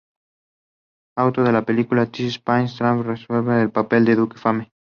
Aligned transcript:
Actuó 1.15 1.45
en 1.45 1.53
la 1.53 1.61
película 1.61 2.07
"This 2.07 2.25
is 2.25 2.33
Spinal 2.33 2.75
Tap", 2.75 2.97
representando 3.03 3.53
el 3.61 3.69
papel 3.69 4.05
de 4.05 4.15
"Duke 4.15 4.39
Fame". 4.39 4.71